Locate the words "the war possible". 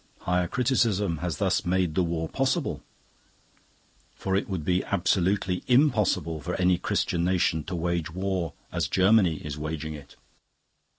1.93-2.81